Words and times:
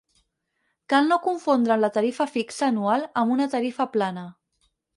Cal 0.93 1.11
no 1.11 1.19
confondre 1.25 1.77
la 1.83 1.91
tarifa 1.99 2.29
fixa 2.39 2.65
anual 2.73 3.07
amb 3.25 3.37
una 3.37 3.49
tarifa 3.55 3.91
plana. 3.97 4.29